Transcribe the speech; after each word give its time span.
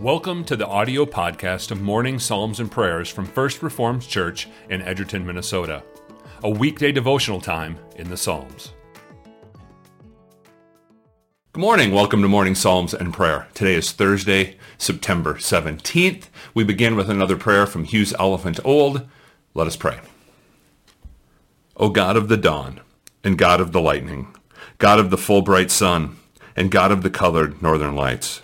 Welcome 0.00 0.44
to 0.44 0.56
the 0.56 0.66
audio 0.66 1.06
podcast 1.06 1.70
of 1.70 1.80
Morning 1.80 2.18
Psalms 2.18 2.60
and 2.60 2.70
Prayers 2.70 3.08
from 3.08 3.24
First 3.24 3.62
Reformed 3.62 4.06
Church 4.06 4.46
in 4.68 4.82
Edgerton, 4.82 5.24
Minnesota, 5.24 5.82
a 6.42 6.50
weekday 6.50 6.92
devotional 6.92 7.40
time 7.40 7.78
in 7.96 8.10
the 8.10 8.16
Psalms. 8.18 8.74
Good 11.54 11.62
morning. 11.62 11.92
Welcome 11.92 12.20
to 12.20 12.28
Morning 12.28 12.54
Psalms 12.54 12.92
and 12.92 13.14
Prayer. 13.14 13.48
Today 13.54 13.74
is 13.74 13.90
Thursday, 13.90 14.58
September 14.76 15.36
17th. 15.36 16.24
We 16.52 16.62
begin 16.62 16.94
with 16.94 17.08
another 17.08 17.38
prayer 17.38 17.66
from 17.66 17.84
Hughes 17.84 18.12
Oliphant 18.12 18.60
Old. 18.66 19.08
Let 19.54 19.66
us 19.66 19.76
pray. 19.76 19.98
O 21.78 21.88
God 21.88 22.18
of 22.18 22.28
the 22.28 22.36
dawn, 22.36 22.82
and 23.24 23.38
God 23.38 23.62
of 23.62 23.72
the 23.72 23.80
lightning, 23.80 24.34
God 24.76 24.98
of 24.98 25.08
the 25.08 25.16
full 25.16 25.40
bright 25.40 25.70
sun, 25.70 26.18
and 26.54 26.70
God 26.70 26.92
of 26.92 27.02
the 27.02 27.08
colored 27.08 27.62
northern 27.62 27.96
lights, 27.96 28.42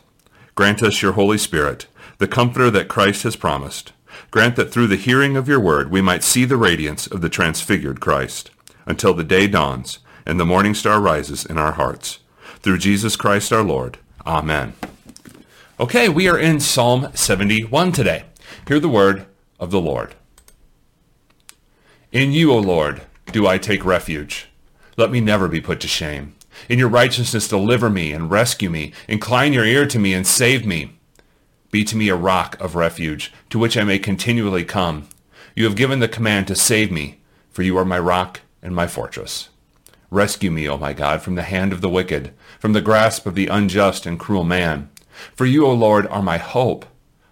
Grant 0.55 0.83
us 0.83 1.01
your 1.01 1.13
Holy 1.13 1.39
Spirit, 1.39 1.87
the 2.19 2.29
comforter 2.29 2.71
that 2.71 2.89
Christ 2.89 3.23
has 3.23 3.37
promised. 3.37 3.93
Grant 4.31 4.57
that 4.57 4.71
through 4.71 4.87
the 4.87 4.97
hearing 4.97 5.37
of 5.37 5.49
your 5.49 5.61
word 5.61 5.91
we 5.91 6.03
might 6.03 6.23
see 6.23 6.45
the 6.45 6.59
radiance 6.59 7.07
of 7.07 7.23
the 7.23 7.31
transfigured 7.31 8.01
Christ, 8.01 8.51
until 8.85 9.15
the 9.15 9.25
day 9.25 9.47
dawns 9.47 10.01
and 10.27 10.39
the 10.39 10.45
morning 10.45 10.75
star 10.75 11.01
rises 11.01 11.47
in 11.47 11.57
our 11.57 11.73
hearts. 11.73 12.19
Through 12.61 12.79
Jesus 12.79 13.17
Christ 13.17 13.53
our 13.53 13.63
Lord. 13.63 13.99
Amen. 14.27 14.75
Okay, 15.81 16.09
we 16.09 16.29
are 16.29 16.39
in 16.39 16.61
Psalm 16.61 17.09
71 17.15 17.93
today. 17.93 18.25
Hear 18.69 18.79
the 18.79 18.89
word 18.89 19.27
of 19.59 19.71
the 19.71 19.81
Lord. 19.81 20.15
In 22.13 22.31
you, 22.31 22.53
O 22.53 22.59
Lord, 22.59 23.03
do 23.33 23.47
I 23.47 23.57
take 23.57 23.87
refuge. 23.87 24.49
Let 24.99 25.11
me 25.11 25.21
never 25.21 25.49
be 25.49 25.63
put 25.63 25.81
to 25.81 25.89
shame. 25.89 26.35
In 26.69 26.79
your 26.79 26.89
righteousness 26.89 27.49
deliver 27.49 27.91
me 27.91 28.13
and 28.13 28.31
rescue 28.31 28.71
me. 28.71 28.93
Incline 29.09 29.53
your 29.53 29.65
ear 29.65 29.87
to 29.87 29.99
me 29.99 30.15
and 30.15 30.27
save 30.27 30.67
me. 30.67 30.99
Be 31.71 31.85
to 31.85 31.97
me 31.97 32.09
a 32.09 32.17
rock 32.17 32.61
of 32.61 32.75
refuge, 32.75 33.33
to 33.51 33.59
which 33.59 33.77
I 33.77 33.85
may 33.85 33.99
continually 33.99 34.65
come. 34.65 35.09
You 35.55 35.65
have 35.65 35.77
given 35.77 36.01
the 36.01 36.09
command 36.09 36.47
to 36.49 36.55
save 36.55 36.93
me, 36.93 37.21
for 37.51 37.63
you 37.63 37.77
are 37.79 37.85
my 37.85 37.99
rock 37.99 38.41
and 38.63 38.75
my 38.75 38.87
fortress. 38.87 39.49
Rescue 40.11 40.51
me, 40.51 40.69
O 40.69 40.77
my 40.77 40.93
God, 40.93 41.23
from 41.23 41.37
the 41.37 41.43
hand 41.43 41.73
of 41.73 41.81
the 41.81 41.89
wicked, 41.89 42.35
from 42.59 42.75
the 42.75 42.83
grasp 42.83 43.25
of 43.27 43.35
the 43.35 43.47
unjust 43.47 44.05
and 44.05 44.21
cruel 44.21 44.45
man. 44.45 44.91
For 45.35 45.47
you, 45.47 45.67
O 45.67 45.73
Lord, 45.73 46.07
are 46.09 46.23
my 46.23 46.37
hope, 46.37 46.85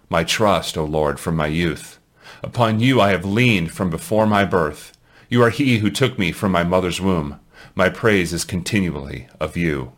my 0.09 0.23
trust, 0.23 0.77
O 0.77 0.83
Lord, 0.83 1.19
from 1.19 1.35
my 1.35 1.47
youth. 1.47 1.99
Upon 2.43 2.79
you 2.79 2.99
I 2.99 3.11
have 3.11 3.23
leaned 3.23 3.71
from 3.71 3.91
before 3.91 4.25
my 4.25 4.45
birth. 4.45 4.97
You 5.29 5.43
are 5.43 5.51
he 5.51 5.77
who 5.77 5.91
took 5.91 6.17
me 6.17 6.31
from 6.31 6.51
my 6.51 6.63
mother's 6.63 6.99
womb. 6.99 7.39
My 7.75 7.89
praise 7.89 8.33
is 8.33 8.43
continually 8.43 9.27
of 9.39 9.57
you. 9.57 9.93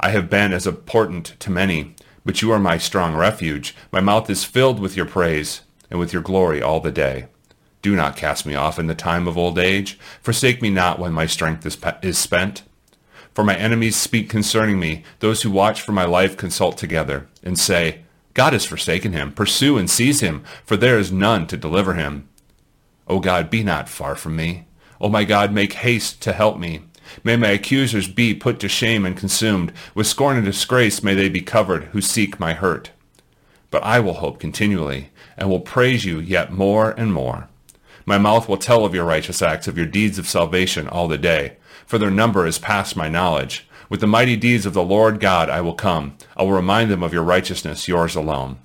I 0.00 0.10
have 0.10 0.30
been 0.30 0.52
as 0.52 0.66
a 0.66 0.72
portent 0.72 1.38
to 1.40 1.50
many, 1.50 1.94
but 2.24 2.42
you 2.42 2.50
are 2.52 2.58
my 2.58 2.78
strong 2.78 3.14
refuge. 3.14 3.74
My 3.92 4.00
mouth 4.00 4.28
is 4.28 4.44
filled 4.44 4.80
with 4.80 4.96
your 4.96 5.06
praise 5.06 5.62
and 5.90 5.98
with 5.98 6.12
your 6.12 6.22
glory 6.22 6.60
all 6.60 6.80
the 6.80 6.90
day. 6.90 7.26
Do 7.82 7.94
not 7.94 8.16
cast 8.16 8.46
me 8.46 8.54
off 8.54 8.78
in 8.78 8.88
the 8.88 8.94
time 8.94 9.28
of 9.28 9.38
old 9.38 9.58
age. 9.58 9.98
Forsake 10.20 10.60
me 10.60 10.70
not 10.70 10.98
when 10.98 11.12
my 11.12 11.26
strength 11.26 11.64
is, 11.64 11.78
is 12.02 12.18
spent. 12.18 12.62
For 13.32 13.44
my 13.44 13.54
enemies 13.54 13.96
speak 13.96 14.28
concerning 14.28 14.80
me. 14.80 15.04
Those 15.20 15.42
who 15.42 15.50
watch 15.50 15.82
for 15.82 15.92
my 15.92 16.04
life 16.04 16.36
consult 16.36 16.78
together 16.78 17.28
and 17.42 17.58
say, 17.58 18.00
God 18.34 18.54
has 18.54 18.64
forsaken 18.64 19.12
him. 19.12 19.32
Pursue 19.32 19.78
and 19.78 19.88
seize 19.88 20.20
him, 20.20 20.42
for 20.64 20.76
there 20.76 20.98
is 20.98 21.12
none 21.12 21.46
to 21.46 21.56
deliver 21.56 21.94
him. 21.94 22.28
O 23.06 23.20
God, 23.20 23.50
be 23.50 23.62
not 23.62 23.88
far 23.88 24.16
from 24.16 24.36
me. 24.36 24.66
O 25.00 25.08
my 25.08 25.24
God, 25.24 25.52
make 25.52 25.74
haste 25.74 26.20
to 26.22 26.32
help 26.32 26.58
me. 26.58 26.82
May 27.22 27.36
my 27.36 27.48
accusers 27.48 28.08
be 28.08 28.34
put 28.34 28.58
to 28.60 28.68
shame 28.68 29.04
and 29.04 29.16
consumed. 29.16 29.72
With 29.94 30.06
scorn 30.06 30.36
and 30.36 30.44
disgrace 30.44 31.02
may 31.02 31.14
they 31.14 31.28
be 31.28 31.40
covered 31.40 31.84
who 31.84 32.00
seek 32.00 32.40
my 32.40 32.54
hurt. 32.54 32.90
But 33.70 33.82
I 33.82 34.00
will 34.00 34.14
hope 34.14 34.38
continually, 34.38 35.10
and 35.36 35.50
will 35.50 35.60
praise 35.60 36.04
you 36.04 36.18
yet 36.20 36.52
more 36.52 36.90
and 36.92 37.12
more. 37.12 37.48
My 38.04 38.18
mouth 38.18 38.48
will 38.48 38.56
tell 38.56 38.84
of 38.84 38.94
your 38.94 39.04
righteous 39.04 39.42
acts, 39.42 39.66
of 39.66 39.76
your 39.76 39.86
deeds 39.86 40.18
of 40.18 40.28
salvation 40.28 40.88
all 40.88 41.08
the 41.08 41.18
day, 41.18 41.56
for 41.86 41.98
their 41.98 42.10
number 42.10 42.46
is 42.46 42.58
past 42.58 42.96
my 42.96 43.08
knowledge. 43.08 43.68
With 43.88 44.00
the 44.00 44.06
mighty 44.06 44.36
deeds 44.36 44.66
of 44.66 44.74
the 44.74 44.82
Lord 44.82 45.20
God 45.20 45.48
I 45.50 45.60
will 45.60 45.74
come. 45.74 46.16
I 46.36 46.42
will 46.42 46.52
remind 46.52 46.90
them 46.90 47.02
of 47.02 47.12
your 47.12 47.22
righteousness, 47.22 47.88
yours 47.88 48.16
alone. 48.16 48.58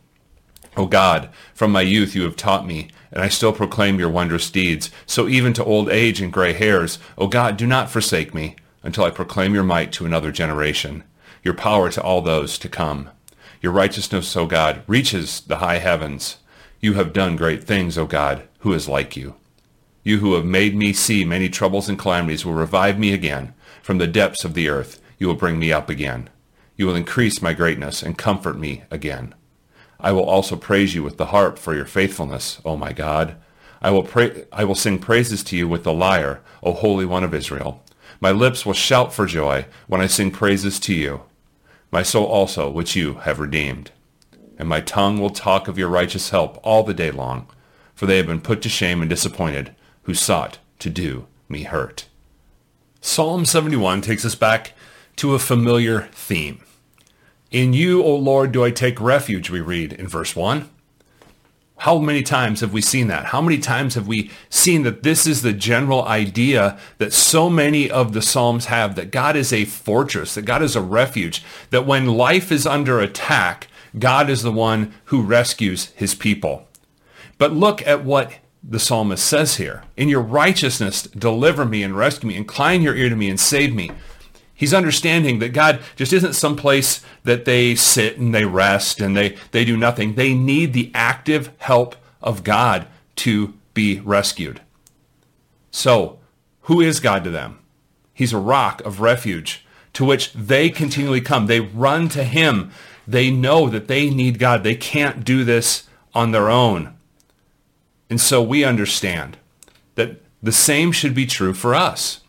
O 0.77 0.85
God, 0.85 1.29
from 1.53 1.71
my 1.71 1.81
youth 1.81 2.15
you 2.15 2.23
have 2.23 2.35
taught 2.35 2.65
me, 2.65 2.89
and 3.11 3.21
I 3.21 3.29
still 3.29 3.53
proclaim 3.53 3.99
your 3.99 4.09
wondrous 4.09 4.49
deeds. 4.49 4.89
So 5.05 5.27
even 5.27 5.53
to 5.53 5.63
old 5.63 5.89
age 5.89 6.21
and 6.21 6.31
gray 6.31 6.53
hairs, 6.53 6.99
O 7.17 7.27
God, 7.27 7.57
do 7.57 7.67
not 7.67 7.89
forsake 7.89 8.33
me, 8.33 8.55
until 8.83 9.03
I 9.03 9.11
proclaim 9.11 9.53
your 9.53 9.63
might 9.63 9.91
to 9.93 10.05
another 10.05 10.31
generation, 10.31 11.03
your 11.43 11.53
power 11.53 11.89
to 11.91 12.01
all 12.01 12.21
those 12.21 12.57
to 12.59 12.69
come. 12.69 13.09
Your 13.61 13.71
righteousness, 13.71 14.35
O 14.35 14.45
God, 14.45 14.83
reaches 14.87 15.41
the 15.41 15.57
high 15.57 15.77
heavens. 15.77 16.37
You 16.79 16.93
have 16.93 17.13
done 17.13 17.35
great 17.35 17.63
things, 17.63 17.97
O 17.97 18.05
God, 18.05 18.47
who 18.59 18.73
is 18.73 18.87
like 18.87 19.15
you? 19.15 19.35
You 20.03 20.17
who 20.17 20.33
have 20.33 20.45
made 20.45 20.75
me 20.75 20.93
see 20.93 21.23
many 21.23 21.47
troubles 21.47 21.87
and 21.87 21.99
calamities 21.99 22.43
will 22.43 22.53
revive 22.53 22.97
me 22.97 23.13
again. 23.13 23.53
From 23.83 23.99
the 23.99 24.07
depths 24.07 24.43
of 24.43 24.55
the 24.55 24.67
earth 24.67 24.99
you 25.19 25.27
will 25.27 25.35
bring 25.35 25.59
me 25.59 25.71
up 25.71 25.89
again. 25.89 26.29
You 26.75 26.87
will 26.87 26.95
increase 26.95 27.41
my 27.41 27.53
greatness 27.53 28.01
and 28.01 28.17
comfort 28.17 28.57
me 28.57 28.83
again. 28.89 29.35
I 30.01 30.11
will 30.11 30.23
also 30.23 30.55
praise 30.55 30.95
you 30.95 31.03
with 31.03 31.17
the 31.17 31.27
harp 31.27 31.57
for 31.57 31.75
your 31.75 31.85
faithfulness, 31.85 32.59
O 32.65 32.75
my 32.75 32.91
God. 32.91 33.35
I 33.81 33.91
will, 33.91 34.07
I 34.51 34.63
will 34.63 34.75
sing 34.75 34.99
praises 34.99 35.43
to 35.45 35.55
you 35.55 35.67
with 35.67 35.83
the 35.83 35.93
lyre, 35.93 36.41
O 36.63 36.73
Holy 36.73 37.05
One 37.05 37.23
of 37.23 37.33
Israel. 37.33 37.83
My 38.19 38.31
lips 38.31 38.65
will 38.65 38.73
shout 38.73 39.13
for 39.13 39.25
joy 39.25 39.65
when 39.87 40.01
I 40.01 40.07
sing 40.07 40.31
praises 40.31 40.79
to 40.81 40.93
you, 40.93 41.21
my 41.91 42.03
soul 42.03 42.25
also, 42.25 42.69
which 42.69 42.95
you 42.95 43.15
have 43.15 43.39
redeemed. 43.39 43.91
And 44.57 44.69
my 44.69 44.79
tongue 44.79 45.19
will 45.19 45.31
talk 45.31 45.67
of 45.67 45.77
your 45.77 45.89
righteous 45.89 46.29
help 46.29 46.59
all 46.63 46.83
the 46.83 46.93
day 46.93 47.11
long, 47.11 47.47
for 47.95 48.05
they 48.05 48.17
have 48.17 48.27
been 48.27 48.41
put 48.41 48.61
to 48.61 48.69
shame 48.69 49.01
and 49.01 49.09
disappointed, 49.09 49.75
who 50.03 50.13
sought 50.13 50.59
to 50.79 50.89
do 50.89 51.27
me 51.49 51.63
hurt. 51.63 52.07
Psalm 53.01 53.45
71 53.45 54.01
takes 54.01 54.23
us 54.23 54.35
back 54.35 54.73
to 55.17 55.33
a 55.33 55.39
familiar 55.39 56.07
theme. 56.11 56.61
In 57.51 57.73
you, 57.73 58.01
O 58.01 58.15
Lord, 58.15 58.53
do 58.53 58.63
I 58.63 58.71
take 58.71 59.01
refuge, 59.01 59.49
we 59.49 59.59
read 59.59 59.91
in 59.91 60.07
verse 60.07 60.35
1. 60.37 60.69
How 61.79 61.97
many 61.97 62.23
times 62.23 62.61
have 62.61 62.71
we 62.71 62.79
seen 62.81 63.07
that? 63.07 63.25
How 63.25 63.41
many 63.41 63.57
times 63.57 63.95
have 63.95 64.07
we 64.07 64.31
seen 64.49 64.83
that 64.83 65.03
this 65.03 65.27
is 65.27 65.41
the 65.41 65.51
general 65.51 66.05
idea 66.05 66.79
that 66.99 67.11
so 67.11 67.49
many 67.49 67.91
of 67.91 68.13
the 68.13 68.21
Psalms 68.21 68.67
have, 68.67 68.95
that 68.95 69.11
God 69.11 69.35
is 69.35 69.51
a 69.51 69.65
fortress, 69.65 70.35
that 70.35 70.43
God 70.43 70.61
is 70.61 70.75
a 70.75 70.81
refuge, 70.81 71.43
that 71.71 71.85
when 71.85 72.05
life 72.05 72.51
is 72.51 72.65
under 72.65 72.99
attack, 72.99 73.67
God 73.99 74.29
is 74.29 74.43
the 74.43 74.51
one 74.51 74.93
who 75.05 75.21
rescues 75.21 75.87
his 75.87 76.15
people. 76.15 76.67
But 77.37 77.51
look 77.51 77.85
at 77.85 78.05
what 78.05 78.33
the 78.63 78.79
psalmist 78.79 79.25
says 79.25 79.57
here. 79.57 79.83
In 79.97 80.07
your 80.07 80.21
righteousness, 80.21 81.01
deliver 81.03 81.65
me 81.65 81.83
and 81.83 81.97
rescue 81.97 82.29
me. 82.29 82.35
Incline 82.35 82.83
your 82.83 82.95
ear 82.95 83.09
to 83.09 83.15
me 83.15 83.29
and 83.29 83.39
save 83.39 83.73
me. 83.73 83.91
He's 84.61 84.75
understanding 84.75 85.39
that 85.39 85.53
God 85.53 85.79
just 85.95 86.13
isn't 86.13 86.33
some 86.33 86.55
place 86.55 87.03
that 87.23 87.45
they 87.45 87.73
sit 87.73 88.19
and 88.19 88.31
they 88.31 88.45
rest 88.45 89.01
and 89.01 89.17
they, 89.17 89.35
they 89.49 89.65
do 89.65 89.75
nothing. 89.75 90.13
They 90.13 90.35
need 90.35 90.73
the 90.73 90.91
active 90.93 91.49
help 91.57 91.95
of 92.21 92.43
God 92.43 92.85
to 93.15 93.55
be 93.73 94.01
rescued. 94.01 94.61
So, 95.71 96.19
who 96.65 96.79
is 96.79 96.99
God 96.99 97.23
to 97.23 97.31
them? 97.31 97.57
He's 98.13 98.33
a 98.33 98.37
rock 98.37 98.85
of 98.85 99.01
refuge 99.01 99.65
to 99.93 100.05
which 100.05 100.31
they 100.33 100.69
continually 100.69 101.21
come. 101.21 101.47
They 101.47 101.61
run 101.61 102.07
to 102.09 102.23
him. 102.23 102.69
They 103.07 103.31
know 103.31 103.67
that 103.67 103.87
they 103.87 104.11
need 104.11 104.37
God. 104.37 104.63
They 104.63 104.75
can't 104.75 105.25
do 105.25 105.43
this 105.43 105.87
on 106.13 106.33
their 106.33 106.51
own. 106.51 106.95
And 108.11 108.21
so 108.21 108.43
we 108.43 108.63
understand 108.63 109.37
that 109.95 110.21
the 110.43 110.51
same 110.51 110.91
should 110.91 111.15
be 111.15 111.25
true 111.25 111.55
for 111.55 111.73
us. 111.73 112.21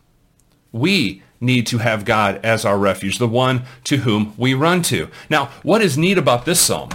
We 0.72 1.22
need 1.42 1.66
to 1.66 1.78
have 1.78 2.04
God 2.04 2.40
as 2.44 2.64
our 2.64 2.78
refuge, 2.78 3.18
the 3.18 3.28
one 3.28 3.64
to 3.84 3.98
whom 3.98 4.32
we 4.36 4.54
run 4.54 4.82
to. 4.82 5.08
Now, 5.28 5.46
what 5.62 5.82
is 5.82 5.98
neat 5.98 6.16
about 6.16 6.44
this 6.44 6.60
psalm 6.60 6.90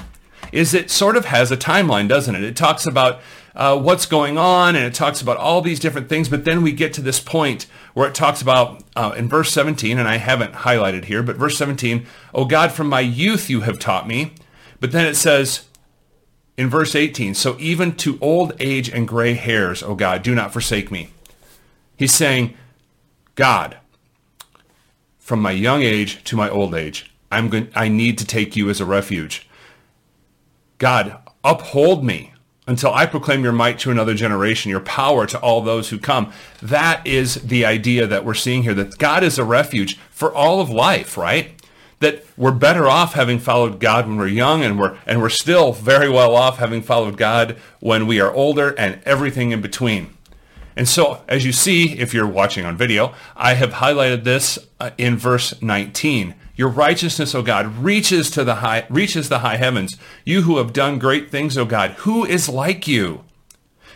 is 0.52 0.74
it 0.74 0.90
sort 0.90 1.18
of 1.18 1.26
has 1.26 1.52
a 1.52 1.58
timeline, 1.58 2.08
doesn't 2.08 2.34
it? 2.34 2.44
It 2.44 2.56
talks 2.56 2.86
about 2.86 3.20
uh, 3.54 3.78
what's 3.78 4.06
going 4.06 4.38
on 4.38 4.76
and 4.76 4.86
it 4.86 4.94
talks 4.94 5.22
about 5.22 5.38
all 5.38 5.62
these 5.62 5.80
different 5.80 6.08
things, 6.08 6.30
but 6.30 6.46
then 6.46 6.62
we 6.62 6.72
get 6.72 6.94
to 6.94 7.02
this 7.02 7.20
point 7.20 7.66
where 7.94 8.08
it 8.08 8.16
talks 8.16 8.42
about, 8.42 8.84
uh, 8.96 9.14
in 9.18 9.28
verse 9.28 9.52
17, 9.52 9.98
and 9.98 10.08
I 10.08 10.18
haven't 10.18 10.54
highlighted 10.54 11.06
here, 11.06 11.22
but 11.24 11.36
verse 11.36 11.58
17, 11.58 12.06
Oh 12.34 12.46
God, 12.46 12.72
from 12.72 12.88
my 12.88 13.02
youth 13.02 13.50
you 13.50 13.62
have 13.62 13.80
taught 13.80 14.08
me. 14.08 14.34
But 14.80 14.92
then 14.92 15.06
it 15.06 15.16
says, 15.16 15.66
in 16.58 16.70
verse 16.70 16.96
18, 16.96 17.36
so 17.36 17.56
even 17.60 17.96
to 17.98 18.18
old 18.20 18.54
age 18.60 18.90
and 18.90 19.08
gray 19.08 19.34
hairs, 19.34 19.84
O 19.84 19.96
God, 19.96 20.24
do 20.24 20.34
not 20.34 20.52
forsake 20.52 20.92
me. 20.92 21.10
He's 21.96 22.14
saying, 22.14 22.56
God, 23.36 23.78
from 25.28 25.42
my 25.42 25.52
young 25.52 25.82
age 25.82 26.24
to 26.24 26.38
my 26.38 26.50
old 26.50 26.74
age. 26.74 27.12
I'm 27.30 27.50
going, 27.50 27.68
I 27.76 27.90
need 27.90 28.18
to 28.20 28.26
take 28.26 28.56
you 28.56 28.70
as 28.70 28.80
a 28.80 28.86
refuge. 28.86 29.46
God, 30.78 31.18
uphold 31.44 32.02
me 32.02 32.32
until 32.66 32.94
I 32.94 33.08
proclaim 33.08 33.44
your 33.44 33.52
might 33.52 33.78
to 33.80 33.92
another 33.92 34.14
generation, 34.14 34.72
your 34.72 34.80
power 34.80 35.26
to 35.28 35.38
all 35.40 35.60
those 35.60 35.90
who 35.90 36.00
come. 36.00 36.32
That 36.62 37.06
is 37.06 37.36
the 37.36 37.66
idea 37.66 38.08
that 38.08 38.24
we're 38.24 38.36
seeing 38.36 38.64
here, 38.64 38.74
that 38.76 38.98
God 39.00 39.22
is 39.22 39.38
a 39.38 39.44
refuge 39.44 39.98
for 40.12 40.34
all 40.34 40.62
of 40.62 40.70
life, 40.70 41.18
right? 41.18 41.52
that 42.00 42.24
we're 42.38 42.52
better 42.52 42.88
off 42.88 43.14
having 43.14 43.40
followed 43.40 43.80
God 43.80 44.08
when 44.08 44.18
we're 44.18 44.28
young 44.28 44.64
and 44.64 44.80
we're 44.80 45.00
and 45.08 45.20
we're 45.20 45.30
still 45.30 45.74
very 45.74 46.08
well 46.08 46.36
off 46.36 46.60
having 46.60 46.84
followed 46.84 47.18
God 47.18 47.58
when 47.80 48.06
we 48.06 48.20
are 48.20 48.32
older 48.32 48.76
and 48.78 49.02
everything 49.04 49.50
in 49.50 49.62
between. 49.62 50.16
And 50.78 50.88
so, 50.88 51.24
as 51.28 51.44
you 51.44 51.52
see, 51.52 51.98
if 51.98 52.14
you're 52.14 52.28
watching 52.28 52.64
on 52.64 52.78
video, 52.78 53.16
I 53.36 53.56
have 53.56 53.72
highlighted 53.74 54.24
this 54.24 54.60
uh, 54.80 54.92
in 55.00 55.18
verse 55.18 55.60
19. 55.60 56.36
Your 56.56 56.70
righteousness, 56.70 57.34
O 57.34 57.42
God, 57.42 57.78
reaches 57.78 58.30
to 58.32 58.44
the 58.44 58.56
high 58.56 58.86
reaches 58.88 59.28
the 59.28 59.40
high 59.40 59.58
heavens. 59.58 59.98
You 60.24 60.44
who 60.44 60.58
have 60.58 60.74
done 60.74 61.00
great 61.00 61.32
things, 61.32 61.58
O 61.58 61.66
God, 61.66 61.92
who 62.02 62.24
is 62.24 62.48
like 62.48 62.88
you? 62.88 63.24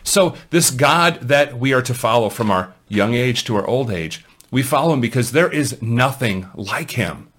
So, 0.04 0.36
this 0.50 0.72
God 0.72 1.20
that 1.22 1.60
we 1.60 1.72
are 1.72 1.84
to 1.84 1.94
follow 1.94 2.30
from 2.30 2.50
our 2.50 2.74
young 2.88 3.14
age 3.14 3.44
to 3.44 3.56
our 3.58 3.68
old 3.68 3.92
age, 3.92 4.26
we 4.50 4.64
follow 4.64 4.92
him 4.94 5.02
because 5.02 5.34
there 5.34 5.52
is 5.52 5.80
nothing 5.84 6.50
like 6.56 6.92
him. 6.92 7.31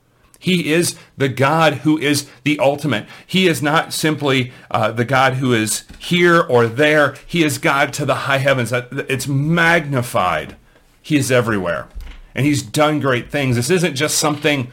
He 0.43 0.73
is 0.73 0.97
the 1.17 1.29
God 1.29 1.75
who 1.75 1.97
is 1.97 2.29
the 2.43 2.59
ultimate. 2.59 3.07
He 3.25 3.47
is 3.47 3.63
not 3.63 3.93
simply 3.93 4.53
uh, 4.73 4.91
the 4.91 5.05
God 5.05 5.35
who 5.35 5.53
is 5.53 5.85
here 6.01 6.41
or 6.41 6.67
there. 6.67 7.15
He 7.27 7.45
is 7.45 7.59
God 7.59 7.93
to 7.93 8.05
the 8.05 8.15
high 8.27 8.39
heavens. 8.39 8.73
It's 8.73 9.29
magnified. 9.29 10.57
He 11.01 11.17
is 11.17 11.31
everywhere. 11.31 11.87
And 12.35 12.45
he's 12.45 12.61
done 12.61 12.99
great 12.99 13.31
things. 13.31 13.55
This 13.55 13.71
isn't 13.71 13.95
just 13.95 14.19
something 14.19 14.73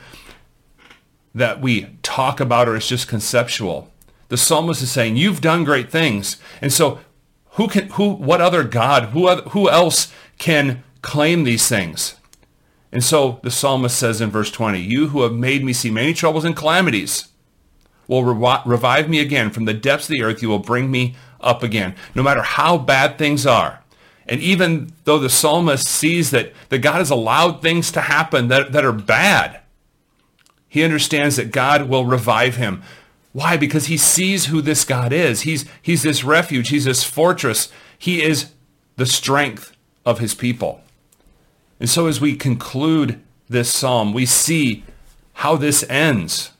that 1.35 1.61
we 1.61 1.97
talk 2.01 2.39
about 2.39 2.67
or 2.67 2.75
it's 2.75 2.87
just 2.87 3.07
conceptual. 3.07 3.91
The 4.29 4.37
psalmist 4.37 4.81
is 4.81 4.91
saying, 4.91 5.17
you've 5.17 5.39
done 5.39 5.63
great 5.63 5.91
things. 5.91 6.37
And 6.63 6.73
so 6.73 6.99
who 7.51 7.67
can, 7.67 7.89
who, 7.89 8.09
what 8.09 8.41
other 8.41 8.63
God, 8.63 9.09
who, 9.09 9.29
who 9.49 9.69
else 9.69 10.11
can 10.39 10.83
claim 11.03 11.43
these 11.43 11.69
things? 11.69 12.15
And 12.91 13.03
so 13.03 13.39
the 13.43 13.51
psalmist 13.51 13.97
says 13.97 14.19
in 14.19 14.31
verse 14.31 14.51
20, 14.51 14.79
You 14.79 15.09
who 15.09 15.21
have 15.21 15.33
made 15.33 15.63
me 15.63 15.73
see 15.73 15.91
many 15.91 16.13
troubles 16.13 16.45
and 16.45 16.55
calamities 16.55 17.27
will 18.07 18.23
revive 18.23 19.07
me 19.07 19.19
again. 19.19 19.51
From 19.51 19.65
the 19.65 19.73
depths 19.73 20.05
of 20.05 20.13
the 20.13 20.23
earth, 20.23 20.41
you 20.41 20.49
will 20.49 20.59
bring 20.59 20.89
me 20.89 21.15
up 21.39 21.61
again. 21.61 21.95
No 22.15 22.23
matter 22.23 22.41
how 22.41 22.77
bad 22.77 23.17
things 23.17 23.45
are. 23.45 23.83
And 24.27 24.41
even 24.41 24.91
though 25.05 25.19
the 25.19 25.29
psalmist 25.29 25.87
sees 25.87 26.31
that, 26.31 26.53
that 26.69 26.79
God 26.79 26.97
has 26.97 27.09
allowed 27.09 27.61
things 27.61 27.91
to 27.91 28.01
happen 28.01 28.47
that, 28.47 28.71
that 28.71 28.85
are 28.85 28.91
bad, 28.91 29.61
he 30.67 30.83
understands 30.83 31.35
that 31.35 31.51
God 31.51 31.89
will 31.89 32.05
revive 32.05 32.55
him. 32.55 32.83
Why? 33.31 33.57
Because 33.57 33.87
he 33.87 33.97
sees 33.97 34.45
who 34.45 34.61
this 34.61 34.85
God 34.85 35.11
is. 35.11 35.41
He's, 35.41 35.65
he's 35.81 36.03
this 36.03 36.23
refuge. 36.23 36.69
He's 36.69 36.85
this 36.85 37.03
fortress. 37.03 37.71
He 37.97 38.23
is 38.23 38.51
the 38.97 39.05
strength 39.05 39.75
of 40.05 40.19
his 40.19 40.33
people. 40.33 40.81
And 41.79 41.89
so 41.89 42.07
as 42.07 42.19
we 42.19 42.35
conclude 42.35 43.21
this 43.47 43.73
psalm, 43.73 44.13
we 44.13 44.25
see 44.25 44.83
how 45.33 45.55
this 45.55 45.83
ends. 45.89 46.51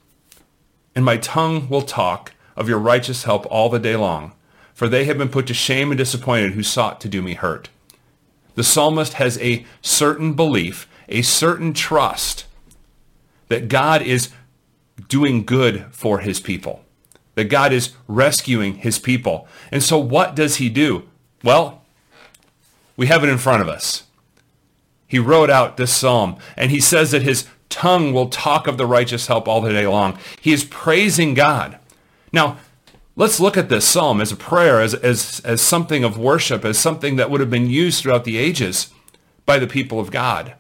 And 0.95 1.04
my 1.04 1.18
tongue 1.18 1.69
will 1.69 1.81
talk 1.81 2.33
of 2.56 2.69
your 2.69 2.80
righteous 2.80 3.24
help 3.24 3.45
all 3.50 3.69
the 3.69 3.80
day 3.80 3.95
long, 3.95 4.33
for 4.74 4.88
they 4.88 5.06
have 5.06 5.18
been 5.18 5.30
put 5.30 5.48
to 5.48 5.54
shame 5.54 5.92
and 5.92 5.98
disappointed 5.98 6.54
who 6.54 6.63
sought 6.63 7.00
to 7.01 7.10
do 7.10 7.21
me 7.21 7.33
hurt. 7.33 7.69
The 8.56 8.63
psalmist 8.63 9.13
has 9.13 9.38
a 9.39 9.66
certain 9.81 10.33
belief, 10.33 10.89
a 11.07 11.22
certain 11.22 11.74
trust 11.74 12.45
that 13.48 13.68
God 13.68 14.01
is 14.01 14.30
doing 15.07 15.45
good 15.45 15.86
for 15.92 16.19
his 16.19 16.39
people, 16.39 16.83
that 17.36 17.45
God 17.45 17.72
is 17.72 17.94
rescuing 18.07 18.75
his 18.75 19.00
people. 19.00 19.48
And 19.72 19.81
so 19.83 19.98
what 19.98 20.36
does 20.36 20.57
he 20.57 20.69
do? 20.69 21.07
Well, 21.44 21.81
we 22.98 23.07
have 23.07 23.24
it 23.24 23.30
in 23.30 23.38
front 23.38 23.62
of 23.62 23.69
us. 23.69 24.04
He 25.09 25.17
wrote 25.17 25.50
out 25.50 25.75
this 25.75 25.91
psalm, 25.91 26.38
and 26.56 26.69
he 26.69 26.79
says 26.79 27.09
that 27.11 27.23
his 27.23 27.47
tongue 27.67 28.13
will 28.13 28.29
talk 28.29 28.67
of 28.67 28.77
the 28.77 28.85
righteous 28.85 29.25
help 29.25 29.47
all 29.47 29.59
the 29.59 29.71
day 29.71 29.88
long. 29.88 30.17
He 30.39 30.53
is 30.53 30.63
praising 30.63 31.33
God. 31.33 31.79
Now, 32.31 32.57
let's 33.15 33.39
look 33.39 33.57
at 33.57 33.69
this 33.69 33.85
psalm 33.85 34.21
as 34.21 34.31
a 34.31 34.38
prayer, 34.38 34.79
as, 34.79 34.94
as, 34.94 35.41
as 35.44 35.61
something 35.61 36.03
of 36.03 36.19
worship, 36.19 36.63
as 36.63 36.77
something 36.77 37.15
that 37.15 37.31
would 37.31 37.41
have 37.41 37.50
been 37.50 37.71
used 37.71 38.03
throughout 38.03 38.23
the 38.23 38.38
ages 38.38 38.91
by 39.47 39.57
the 39.57 39.67
people 39.67 40.00
of 40.00 40.11
God. 40.11 40.53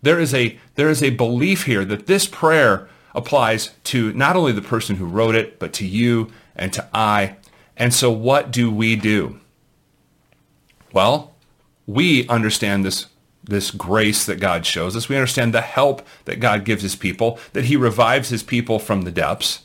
There 0.00 0.18
is 0.18 0.32
a, 0.32 0.58
there 0.76 0.88
is 0.88 1.02
a 1.02 1.10
belief 1.10 1.64
here 1.64 1.84
that 1.84 2.06
this 2.06 2.26
prayer 2.26 2.88
applies 3.14 3.74
to 3.84 4.10
not 4.14 4.36
only 4.36 4.52
the 4.52 4.62
person 4.62 4.96
who 4.96 5.04
wrote 5.04 5.34
it, 5.34 5.58
but 5.58 5.74
to 5.74 5.86
you 5.86 6.32
and 6.54 6.72
to 6.72 6.88
I. 6.94 7.36
And 7.76 7.92
so 7.92 8.10
what 8.10 8.50
do 8.50 8.70
we 8.70 8.96
do? 8.96 9.38
Well, 10.94 11.34
we 11.86 12.26
understand 12.28 12.84
this 12.84 13.06
this 13.46 13.70
grace 13.70 14.26
that 14.26 14.40
God 14.40 14.66
shows 14.66 14.96
us. 14.96 15.08
We 15.08 15.16
understand 15.16 15.54
the 15.54 15.60
help 15.60 16.06
that 16.24 16.40
God 16.40 16.64
gives 16.64 16.82
his 16.82 16.96
people, 16.96 17.38
that 17.52 17.64
he 17.64 17.76
revives 17.76 18.28
his 18.28 18.42
people 18.42 18.78
from 18.78 19.02
the 19.02 19.10
depths. 19.10 19.64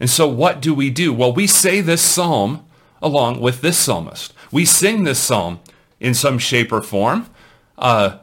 And 0.00 0.08
so 0.08 0.28
what 0.28 0.60
do 0.60 0.74
we 0.74 0.90
do? 0.90 1.12
Well, 1.12 1.32
we 1.32 1.46
say 1.46 1.80
this 1.80 2.02
psalm 2.02 2.64
along 3.02 3.40
with 3.40 3.60
this 3.60 3.78
psalmist. 3.78 4.32
We 4.52 4.64
sing 4.64 5.04
this 5.04 5.18
psalm 5.18 5.60
in 6.00 6.14
some 6.14 6.38
shape 6.38 6.72
or 6.72 6.82
form. 6.82 7.28
Uh, 7.76 8.18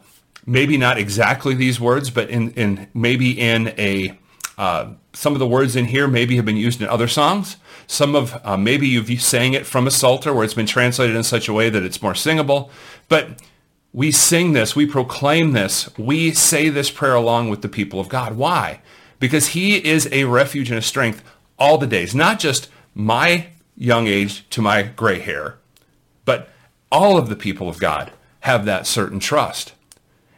maybe 0.46 0.78
not 0.78 0.98
exactly 0.98 1.56
these 1.56 1.80
words, 1.80 2.10
but 2.10 2.30
in, 2.30 2.52
in 2.52 2.88
maybe 2.94 3.32
in 3.40 3.70
a 3.78 4.18
uh, 4.58 4.94
some 5.12 5.34
of 5.34 5.40
the 5.40 5.48
words 5.48 5.76
in 5.76 5.86
here 5.86 6.08
maybe 6.08 6.38
have 6.38 6.46
been 6.46 6.56
used 6.58 6.82
in 6.82 6.88
other 6.88 7.08
songs. 7.08 7.58
Some 7.88 8.16
of 8.16 8.40
uh, 8.44 8.56
maybe 8.56 8.88
you've 8.88 9.22
sang 9.22 9.54
it 9.54 9.66
from 9.66 9.86
a 9.86 9.92
psalter 9.92 10.34
where 10.34 10.44
it's 10.44 10.54
been 10.54 10.66
translated 10.66 11.16
in 11.16 11.24
such 11.24 11.48
a 11.48 11.54
way 11.54 11.70
that 11.70 11.84
it's 11.84 12.02
more 12.02 12.16
singable. 12.16 12.72
But 13.10 13.42
we 13.96 14.12
sing 14.12 14.52
this, 14.52 14.76
we 14.76 14.86
proclaim 14.86 15.54
this, 15.54 15.90
we 15.98 16.34
say 16.34 16.68
this 16.68 16.92
prayer 16.92 17.16
along 17.16 17.50
with 17.50 17.62
the 17.62 17.70
people 17.70 17.98
of 17.98 18.10
God. 18.10 18.36
Why? 18.36 18.82
Because 19.20 19.48
he 19.48 19.78
is 19.78 20.10
a 20.12 20.26
refuge 20.26 20.70
and 20.70 20.78
a 20.78 20.82
strength 20.82 21.24
all 21.58 21.78
the 21.78 21.88
days, 21.88 22.14
not 22.14 22.38
just 22.38 22.68
my 22.94 23.48
young 23.78 24.06
age 24.08 24.48
to 24.50 24.62
my 24.62 24.82
gray 24.82 25.20
hair, 25.20 25.60
but 26.26 26.50
all 26.92 27.18
of 27.18 27.30
the 27.30 27.38
people 27.38 27.70
of 27.70 27.80
God 27.80 28.12
have 28.42 28.66
that 28.66 28.86
certain 28.86 29.22
trust. 29.22 29.72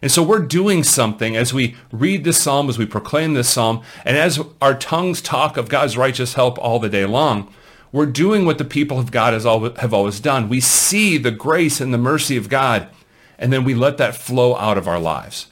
And 0.04 0.12
so 0.12 0.21
we're 0.21 0.45
doing 0.45 0.83
something 0.83 1.36
as 1.36 1.51
we 1.51 1.75
read 1.92 2.25
this 2.25 2.39
psalm, 2.39 2.69
as 2.69 2.77
we 2.77 2.86
proclaim 2.86 3.33
this 3.33 3.50
psalm, 3.50 3.81
and 4.06 4.15
as 4.15 4.39
our 4.62 4.75
tongues 4.75 5.19
talk 5.19 5.57
of 5.57 5.68
God's 5.68 5.98
righteous 5.98 6.36
help 6.36 6.59
all 6.59 6.77
the 6.77 6.89
day 6.89 7.07
long, 7.07 7.51
we're 7.92 8.06
doing 8.06 8.45
what 8.45 8.59
the 8.59 8.65
people 8.65 9.00
of 9.00 9.09
God 9.09 9.33
have 9.33 9.94
always 9.95 10.19
done. 10.19 10.48
We 10.48 10.59
see 10.59 11.18
the 11.18 11.31
grace 11.31 11.81
and 11.81 11.92
the 11.92 11.98
mercy 11.98 12.38
of 12.38 12.50
God 12.50 12.89
and 13.38 13.51
then 13.51 13.63
we 13.63 13.74
let 13.74 13.98
that 13.98 14.16
flow 14.16 14.56
out 14.56 14.78
of 14.78 14.88
our 14.88 15.00
lives. 15.00 15.48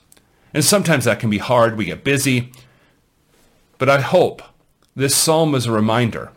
And 0.53 0.63
sometimes 0.63 1.05
that 1.05 1.19
can 1.19 1.29
be 1.29 1.37
hard. 1.37 1.77
We 1.77 1.85
get 1.85 2.03
busy. 2.03 2.51
But 3.77 3.89
I 3.89 4.01
hope 4.01 4.41
this 4.95 5.15
psalm 5.15 5.53
is 5.53 5.65
a 5.65 5.71
reminder 5.71 6.31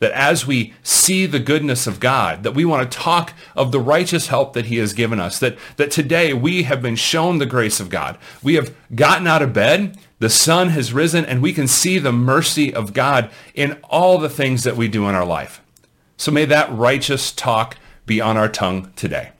that 0.00 0.12
as 0.12 0.46
we 0.46 0.74
see 0.82 1.24
the 1.24 1.38
goodness 1.38 1.86
of 1.86 2.00
God, 2.00 2.42
that 2.42 2.52
we 2.52 2.64
want 2.64 2.90
to 2.90 2.98
talk 2.98 3.32
of 3.56 3.72
the 3.72 3.80
righteous 3.80 4.26
help 4.26 4.52
that 4.52 4.66
he 4.66 4.76
has 4.78 4.92
given 4.92 5.20
us, 5.20 5.38
that, 5.38 5.56
that 5.76 5.90
today 5.90 6.34
we 6.34 6.64
have 6.64 6.82
been 6.82 6.96
shown 6.96 7.38
the 7.38 7.46
grace 7.46 7.80
of 7.80 7.90
God. 7.90 8.18
We 8.42 8.54
have 8.54 8.74
gotten 8.94 9.26
out 9.26 9.40
of 9.40 9.52
bed, 9.52 9.96
the 10.18 10.28
sun 10.28 10.70
has 10.70 10.92
risen, 10.92 11.24
and 11.24 11.40
we 11.40 11.52
can 11.52 11.68
see 11.68 11.98
the 11.98 12.12
mercy 12.12 12.74
of 12.74 12.92
God 12.92 13.30
in 13.54 13.78
all 13.84 14.18
the 14.18 14.28
things 14.28 14.64
that 14.64 14.76
we 14.76 14.88
do 14.88 15.08
in 15.08 15.14
our 15.14 15.24
life. 15.24 15.62
So 16.16 16.32
may 16.32 16.44
that 16.46 16.72
righteous 16.72 17.32
talk 17.32 17.76
be 18.04 18.20
on 18.20 18.36
our 18.36 18.48
tongue 18.48 18.92
today. 18.96 19.33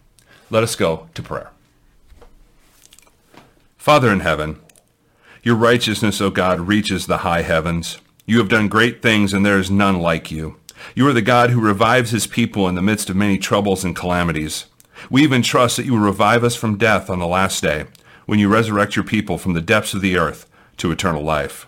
Let 0.55 0.63
us 0.63 0.77
go 0.77 1.09
to 1.15 1.21
prayer. 1.21 1.51
Father 3.77 4.13
in 4.13 4.21
heaven, 4.21 4.61
your 5.43 5.57
righteousness, 5.57 6.21
O 6.21 6.31
God, 6.31 6.61
reaches 6.61 7.07
the 7.07 7.19
high 7.19 7.43
heavens. 7.43 7.99
You 8.25 8.39
have 8.39 8.51
done 8.51 8.69
great 8.69 9.03
things, 9.03 9.33
and 9.33 9.45
there 9.45 9.59
is 9.59 9.69
none 9.69 9.99
like 9.99 10.31
you. 10.31 10.55
You 10.95 11.09
are 11.09 11.13
the 11.13 11.23
God 11.23 11.51
who 11.51 11.61
revives 11.61 12.13
his 12.13 12.29
people 12.29 12.69
in 12.69 12.77
the 12.77 12.83
midst 12.83 13.11
of 13.11 13.17
many 13.17 13.37
troubles 13.37 13.83
and 13.83 13.97
calamities. 13.97 14.67
We 15.11 15.25
even 15.25 15.43
trust 15.43 15.77
that 15.77 15.87
you 15.87 15.95
will 15.95 15.99
revive 15.99 16.45
us 16.45 16.55
from 16.55 16.79
death 16.79 17.11
on 17.11 17.19
the 17.19 17.27
last 17.27 17.61
day, 17.61 17.87
when 18.27 18.39
you 18.39 18.49
resurrect 18.49 18.95
your 18.95 19.05
people 19.05 19.39
from 19.39 19.55
the 19.55 19.61
depths 19.61 19.93
of 19.93 20.03
the 20.03 20.17
earth 20.17 20.49
to 20.77 20.93
eternal 20.93 21.25
life. 21.25 21.67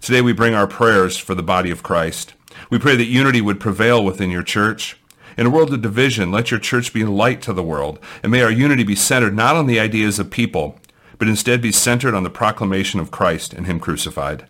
Today 0.00 0.20
we 0.20 0.32
bring 0.32 0.54
our 0.54 0.68
prayers 0.68 1.16
for 1.16 1.34
the 1.34 1.42
body 1.42 1.72
of 1.72 1.82
Christ. 1.82 2.34
We 2.70 2.78
pray 2.78 2.94
that 2.94 3.06
unity 3.06 3.40
would 3.40 3.58
prevail 3.58 4.04
within 4.04 4.30
your 4.30 4.44
church. 4.44 4.96
In 5.36 5.44
a 5.44 5.50
world 5.50 5.70
of 5.74 5.82
division, 5.82 6.32
let 6.32 6.50
your 6.50 6.58
church 6.58 6.94
be 6.94 7.04
light 7.04 7.42
to 7.42 7.52
the 7.52 7.62
world, 7.62 7.98
and 8.22 8.32
may 8.32 8.40
our 8.40 8.50
unity 8.50 8.84
be 8.84 8.94
centered 8.94 9.36
not 9.36 9.54
on 9.54 9.66
the 9.66 9.78
ideas 9.78 10.18
of 10.18 10.30
people, 10.30 10.78
but 11.18 11.28
instead 11.28 11.60
be 11.60 11.72
centered 11.72 12.14
on 12.14 12.22
the 12.22 12.30
proclamation 12.30 13.00
of 13.00 13.10
Christ 13.10 13.52
and 13.52 13.66
him 13.66 13.78
crucified. 13.78 14.46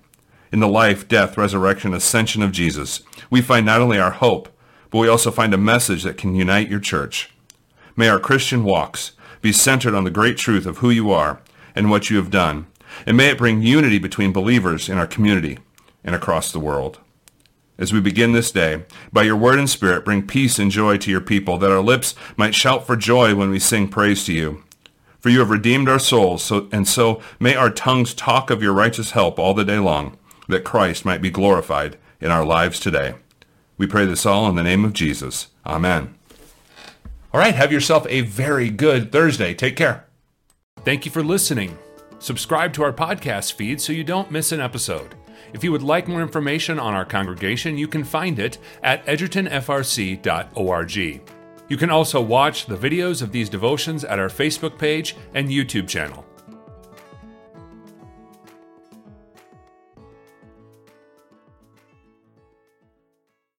In 0.53 0.61
the 0.61 0.69
life, 0.69 1.09
death, 1.09 1.37
resurrection, 1.37 1.93
ascension 1.93 2.41
of 2.41 2.53
Jesus, 2.53 3.03
we 3.31 3.41
find 3.41 3.67
not 3.67 3.81
only 3.81 3.99
our 3.99 4.13
hope, 4.13 4.49
but 4.91 4.99
we 4.99 5.09
also 5.09 5.33
find 5.33 5.53
a 5.53 5.59
message 5.59 6.05
that 6.05 6.19
can 6.19 6.37
unite 6.37 6.71
your 6.71 6.79
church. 6.79 7.35
May 7.97 8.09
our 8.09 8.21
Christian 8.21 8.63
walks 8.63 9.13
be 9.43 9.53
centered 9.53 9.95
on 9.95 10.05
the 10.05 10.11
great 10.11 10.37
truth 10.37 10.67
of 10.67 10.79
who 10.79 10.91
you 10.91 11.11
are 11.11 11.41
and 11.75 11.91
what 11.91 12.11
you 12.11 12.17
have 12.17 12.31
done, 12.31 12.67
and 13.05 13.17
may 13.17 13.31
it 13.31 13.39
bring 13.39 13.61
unity 13.61 13.99
between 13.99 14.33
believers 14.33 14.89
in 14.89 14.99
our 14.99 15.07
community 15.09 15.59
and 16.05 16.15
across 16.15 16.53
the 16.53 16.61
world 16.61 17.01
as 17.79 17.93
we 17.93 18.01
begin 18.01 18.33
this 18.33 18.51
day. 18.51 18.85
By 19.13 19.23
your 19.23 19.37
word 19.37 19.59
and 19.59 19.69
spirit, 19.69 20.05
bring 20.05 20.27
peace 20.27 20.59
and 20.59 20.71
joy 20.71 20.97
to 20.99 21.11
your 21.11 21.21
people, 21.21 21.59
that 21.59 21.71
our 21.71 21.83
lips 21.83 22.15
might 22.37 22.55
shout 22.55 22.87
for 22.87 22.97
joy 22.97 23.35
when 23.35 23.51
we 23.51 23.59
sing 23.59 23.89
praise 23.89 24.25
to 24.25 24.33
you. 24.33 24.63
For 25.19 25.31
you 25.31 25.41
have 25.41 25.51
redeemed 25.51 25.89
our 25.89 25.99
souls, 25.99 26.43
so, 26.43 26.69
and 26.71 26.87
so 26.87 27.21
may 27.41 27.55
our 27.55 27.71
tongues 27.71 28.15
talk 28.15 28.51
of 28.51 28.63
your 28.63 28.73
righteous 28.73 29.11
help 29.11 29.39
all 29.39 29.55
the 29.55 29.65
day 29.65 29.79
long, 29.79 30.17
that 30.49 30.65
Christ 30.65 31.05
might 31.05 31.23
be 31.23 31.31
glorified 31.31 31.99
in 32.21 32.31
our 32.31 32.45
lives 32.45 32.79
today. 32.79 33.15
We 33.79 33.87
pray 33.87 34.07
this 34.07 34.25
all 34.25 34.49
in 34.49 34.55
the 34.55 34.63
name 34.63 34.85
of 34.85 34.93
Jesus. 34.93 35.49
Amen. 35.67 36.15
All 37.35 37.41
right, 37.41 37.55
have 37.55 37.73
yourself 37.73 38.07
a 38.09 38.23
very 38.23 38.71
good 38.71 39.13
Thursday. 39.13 39.53
Take 39.53 39.77
care. 39.77 40.07
Thank 40.85 41.05
you 41.05 41.11
for 41.11 41.23
listening. 41.23 41.77
Subscribe 42.19 42.73
to 42.75 42.83
our 42.83 42.93
podcast 42.93 43.55
feed 43.55 43.81
so 43.81 43.93
you 43.93 44.05
don't 44.05 44.31
miss 44.31 44.53
an 44.53 44.61
episode. 44.61 45.15
If 45.53 45.65
you 45.65 45.73
would 45.73 45.83
like 45.83 46.09
more 46.09 46.23
information 46.23 46.79
on 46.79 46.95
our 46.95 47.05
congregation, 47.05 47.79
you 47.79 47.89
can 47.89 48.05
find 48.05 48.39
it 48.39 48.59
at 48.83 49.07
edgertonfrc.org. 49.07 50.97
You 51.69 51.77
can 51.77 51.91
also 51.91 52.21
watch 52.21 52.67
the 52.67 52.77
videos 52.77 53.23
of 53.23 53.33
these 53.33 53.49
devotions 53.49 54.05
at 54.05 54.19
our 54.19 54.29
Facebook 54.29 54.77
page 54.79 55.17
and 55.35 55.49
YouTube 55.49 55.89
channel. 55.89 56.26